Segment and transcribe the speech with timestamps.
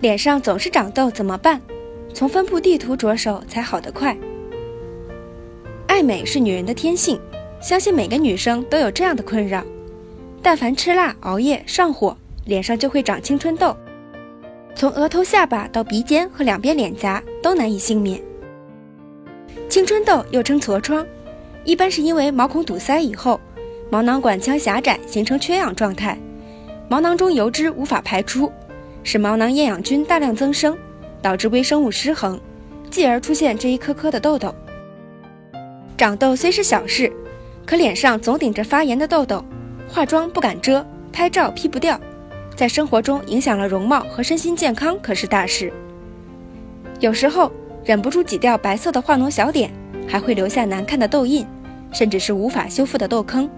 [0.00, 1.60] 脸上总是长痘怎么办？
[2.14, 4.16] 从分布地图着手才好得快。
[5.86, 7.20] 爱美是女人的天性，
[7.60, 9.62] 相信每个女生都有这样的困扰：
[10.42, 12.16] 但凡吃辣、熬夜、上火，
[12.46, 13.76] 脸上就会长青春痘，
[14.74, 18.20] 从额头、下巴到鼻尖和两边脸颊都难以幸免。
[19.68, 21.06] 青春痘又称痤疮，
[21.64, 23.38] 一般是因为毛孔堵塞以后，
[23.90, 26.18] 毛囊管腔狭窄，形成缺氧状态，
[26.88, 28.50] 毛囊中油脂无法排出。
[29.02, 30.76] 使毛囊厌氧菌大量增生，
[31.22, 32.38] 导致微生物失衡，
[32.90, 34.54] 继而出现这一颗颗的痘痘。
[35.96, 37.12] 长痘虽是小事，
[37.66, 39.44] 可脸上总顶着发炎的痘痘，
[39.88, 42.00] 化妆不敢遮，拍照 P 不掉，
[42.54, 45.72] 在生活中影响了容貌和身心健康，可是大事。
[47.00, 47.50] 有时候
[47.84, 49.70] 忍不住挤掉白色的化脓小点，
[50.06, 51.46] 还会留下难看的痘印，
[51.92, 53.48] 甚至是无法修复的痘坑。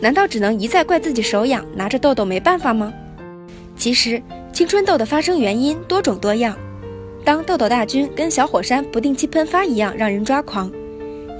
[0.00, 2.92] 难道只能一再怪自己手痒，拿着痘痘没办法吗？
[3.76, 4.22] 其实。
[4.54, 6.56] 青春痘的发生原因多种多样，
[7.24, 10.70] 当痘痘大军跟小火山不定期喷发一样让人抓狂，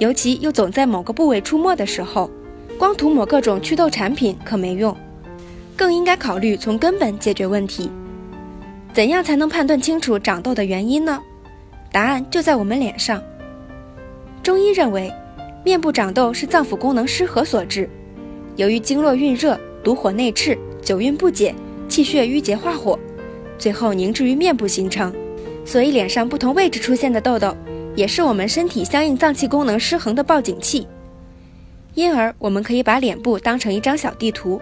[0.01, 2.29] 尤其又总在某个部位出没的时候，
[2.77, 4.93] 光涂抹各种祛痘产品可没用，
[5.77, 7.89] 更应该考虑从根本解决问题。
[8.93, 11.21] 怎样才能判断清楚长痘的原因呢？
[11.93, 13.23] 答案就在我们脸上。
[14.43, 15.09] 中医认为，
[15.63, 17.89] 面部长痘是脏腑功能失和所致，
[18.57, 21.55] 由于经络蕴热，毒火内炽，久运不解。
[21.87, 22.97] 气血郁结化火，
[23.57, 25.13] 最后凝滞于面部形成，
[25.63, 27.55] 所以脸上不同位置出现的痘痘，
[27.95, 30.87] 也是我们身体相应脏器功能失衡的报警器。
[31.93, 34.59] 因而，我们可以把脸部当成一张小地图，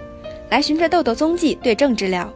[0.49, 2.31] 来循着痘痘踪迹对症治疗。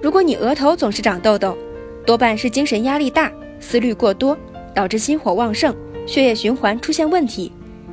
[0.00, 1.56] 如果你额头总是长痘痘，
[2.06, 4.34] 多半是精神压力大、思虑过多，
[4.74, 5.76] 导致心火旺盛、
[6.06, 7.52] 血液循环出现问题，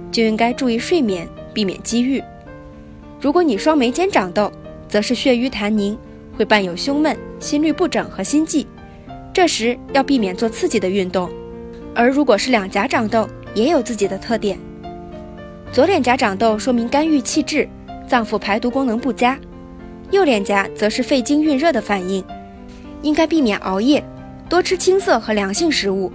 [0.10, 2.24] 就应该注意睡眠，避免积郁。
[3.20, 4.50] 如果你双眉间长痘，
[4.88, 5.98] 则是血瘀痰凝，
[6.38, 8.66] 会伴有胸闷、心律不整和心悸，
[9.34, 11.30] 这时要避免做刺激的运动。
[11.94, 14.58] 而如果是两颊长痘，也有自己的特点。
[15.72, 17.68] 左脸颊长痘说明肝郁气滞，
[18.08, 19.36] 脏腑排毒功能不佳；
[20.12, 22.24] 右脸颊则是肺经蕴热的反应，
[23.02, 24.04] 应该避免熬夜，
[24.48, 26.12] 多吃青色和凉性食物。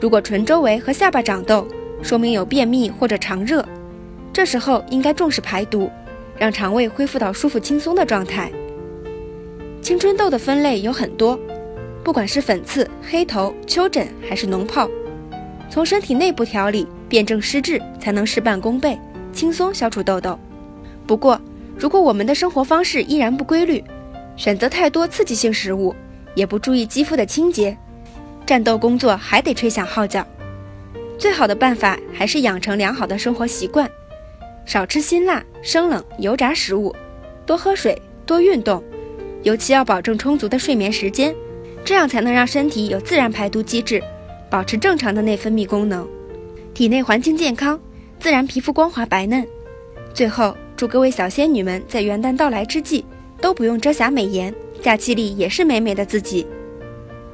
[0.00, 1.66] 如果唇周围和下巴长痘，
[2.02, 3.64] 说明有便秘或者肠热，
[4.32, 5.88] 这时候应该重视排毒。
[6.42, 8.50] 让肠胃恢复到舒服轻松的状态。
[9.80, 11.38] 青春痘的分类有很多，
[12.02, 14.90] 不管是粉刺、黑头、丘疹还是脓疱，
[15.70, 18.98] 从身体内部调理、辨证施治，才能事半功倍，
[19.32, 20.36] 轻松消除痘痘。
[21.06, 21.40] 不过，
[21.78, 23.80] 如果我们的生活方式依然不规律，
[24.36, 25.94] 选择太多刺激性食物，
[26.34, 27.78] 也不注意肌肤的清洁，
[28.44, 30.26] 战斗工作还得吹响号角。
[31.16, 33.88] 最好的办法还是养成良好的生活习惯。
[34.64, 36.94] 少吃辛辣、生冷、油炸食物，
[37.44, 38.82] 多喝水，多运动，
[39.42, 41.34] 尤其要保证充足的睡眠时间，
[41.84, 44.02] 这样才能让身体有自然排毒机制，
[44.48, 46.06] 保持正常的内分泌功能，
[46.72, 47.78] 体内环境健康，
[48.20, 49.46] 自然皮肤光滑白嫩。
[50.14, 53.04] 最后，祝各位小仙女们在元旦到来之际，
[53.40, 56.46] 都不用遮瑕美颜，假期里也是美美的自己。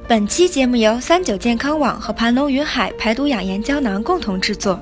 [0.06, 4.80] 本期节目由三九健康网和盘龙云海排毒养颜胶囊共同制作。